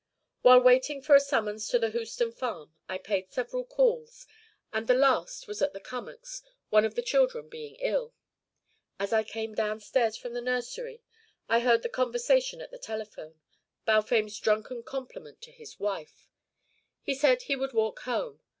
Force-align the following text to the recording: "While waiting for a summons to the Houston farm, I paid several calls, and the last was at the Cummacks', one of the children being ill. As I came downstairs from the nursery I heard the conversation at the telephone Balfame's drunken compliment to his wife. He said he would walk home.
"While 0.41 0.61
waiting 0.61 1.03
for 1.03 1.13
a 1.15 1.19
summons 1.19 1.67
to 1.67 1.77
the 1.77 1.91
Houston 1.91 2.31
farm, 2.31 2.73
I 2.89 2.97
paid 2.97 3.29
several 3.31 3.63
calls, 3.63 4.25
and 4.73 4.87
the 4.87 4.95
last 4.95 5.47
was 5.47 5.61
at 5.61 5.73
the 5.73 5.79
Cummacks', 5.79 6.41
one 6.71 6.85
of 6.85 6.95
the 6.95 7.03
children 7.03 7.49
being 7.49 7.75
ill. 7.75 8.15
As 8.99 9.13
I 9.13 9.23
came 9.23 9.53
downstairs 9.53 10.17
from 10.17 10.33
the 10.33 10.41
nursery 10.41 11.03
I 11.47 11.59
heard 11.59 11.83
the 11.83 11.87
conversation 11.97 12.61
at 12.61 12.71
the 12.71 12.79
telephone 12.79 13.41
Balfame's 13.85 14.39
drunken 14.39 14.81
compliment 14.81 15.39
to 15.43 15.51
his 15.51 15.79
wife. 15.79 16.31
He 17.03 17.13
said 17.13 17.43
he 17.43 17.55
would 17.55 17.73
walk 17.73 17.99
home. 17.99 18.41